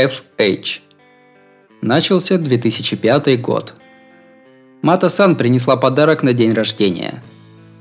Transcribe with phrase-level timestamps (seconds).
[0.00, 0.80] FH.
[1.82, 3.74] Начался 2005 год.
[4.82, 7.22] Мата-сан принесла подарок на день рождения.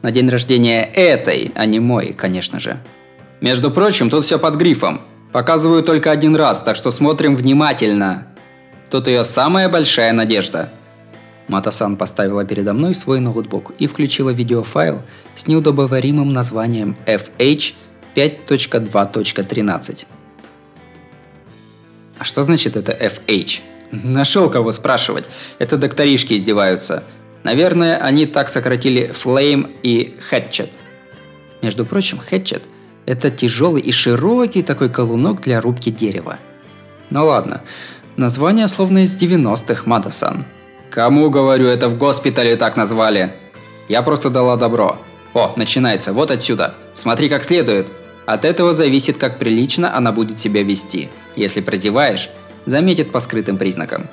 [0.02, 2.82] На день рождения этой, а не мой, конечно же.
[3.40, 5.02] Между прочим, тут все под грифом.
[5.32, 8.28] Показываю только один раз, так что смотрим внимательно.
[8.90, 10.70] Тут ее самая большая надежда.
[11.48, 15.02] Матасан поставила передо мной свой ноутбук и включила видеофайл
[15.36, 17.76] с неудобоваримым названием FH
[18.16, 20.06] 5.2.13.
[22.20, 23.62] А что значит это FH?
[23.92, 25.30] Нашел кого спрашивать.
[25.58, 27.04] Это докторишки издеваются.
[27.44, 30.70] Наверное, они так сократили Flame и Hatchet.
[31.62, 32.64] Между прочим, Hatchet–
[33.06, 36.38] это тяжелый и широкий такой колунок для рубки дерева.
[37.10, 37.62] Ну ладно,
[38.18, 40.46] название словно из 90-х, Мадасан.
[40.92, 43.34] Кому, говорю, это в госпитале так назвали?
[43.88, 45.00] Я просто дала добро.
[45.34, 46.76] О, начинается, вот отсюда.
[46.94, 47.92] Смотри как следует.
[48.30, 51.10] От этого зависит, как прилично она будет себя вести.
[51.36, 52.30] Если прозеваешь,
[52.68, 54.08] заметит по скрытым признакам.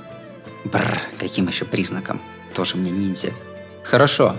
[0.64, 2.22] Бррр, каким еще признакам?
[2.54, 3.32] Тоже мне ниндзя.
[3.82, 4.34] Хорошо.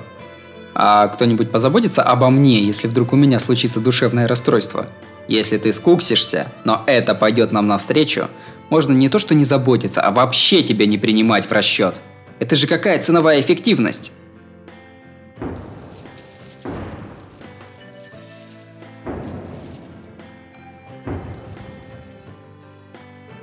[0.74, 4.88] А кто-нибудь позаботится обо мне, если вдруг у меня случится душевное расстройство?
[5.28, 8.30] Если ты скуксишься, но это пойдет нам навстречу,
[8.72, 12.02] можно не то что не заботиться, а вообще тебя не принимать в расчет.
[12.40, 14.12] Это же какая ценовая эффективность?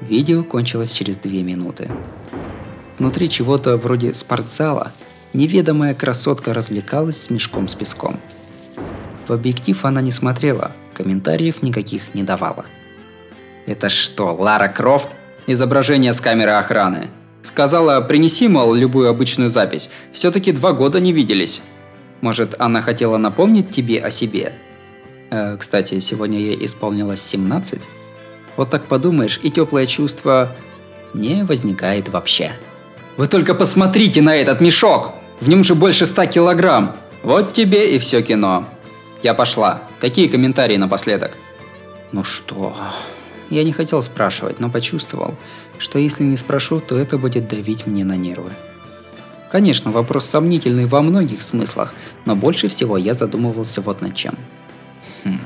[0.08, 1.90] Видео кончилось через две минуты.
[2.98, 4.92] Внутри чего-то вроде спортзала
[5.32, 8.18] неведомая красотка развлекалась с мешком с песком.
[9.26, 12.66] В объектив она не смотрела, комментариев никаких не давала.
[13.66, 15.08] Это что, Лара Крофт?
[15.46, 17.08] Изображение с камеры охраны.
[17.42, 19.90] Сказала, принеси, мол, любую обычную запись.
[20.12, 21.62] Все-таки два года не виделись.
[22.20, 24.54] Может, она хотела напомнить тебе о себе?
[25.30, 27.82] Э, кстати, сегодня ей исполнилось 17.
[28.56, 30.56] Вот так подумаешь, и теплое чувство
[31.12, 32.52] не возникает вообще.
[33.16, 35.14] Вы только посмотрите на этот мешок!
[35.40, 36.96] В нем же больше 100 килограмм.
[37.22, 38.68] Вот тебе и все кино.
[39.22, 39.82] Я пошла.
[40.00, 41.38] Какие комментарии напоследок?
[42.12, 42.76] Ну что?
[43.50, 45.34] Я не хотел спрашивать, но почувствовал,
[45.78, 48.50] что если не спрошу, то это будет давить мне на нервы.
[49.50, 51.94] Конечно, вопрос сомнительный во многих смыслах,
[52.24, 54.36] но больше всего я задумывался вот над чем.
[55.24, 55.38] Хм.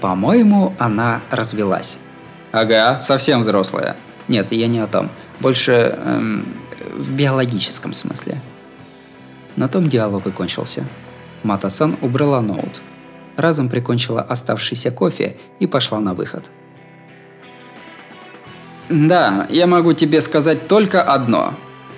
[0.00, 1.98] По-моему, она развелась.
[2.52, 3.96] Ага, совсем взрослая.
[4.28, 5.10] Нет, я не о том.
[5.38, 6.46] Больше эм,
[6.94, 8.40] в биологическом смысле.
[9.56, 10.84] На том диалог и кончился.
[11.42, 12.82] Матасан убрала ноут.
[13.36, 16.50] Разом прикончила оставшийся кофе и пошла на выход.
[18.88, 21.54] Да, я могу тебе сказать только одно.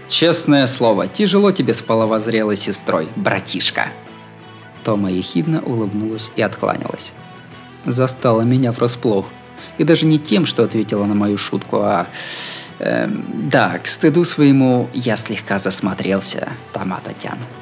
[0.08, 3.86] Честное слово, тяжело тебе с половозрелой сестрой, братишка.
[4.84, 7.14] Тома ехидно улыбнулась и откланялась.
[7.86, 9.26] Застала меня врасплох–
[9.78, 12.06] и даже не тем, что ответила на мою шутку, а...
[12.78, 17.61] Э, да, к стыду своему я слегка засмотрелся, Тома Татьяна.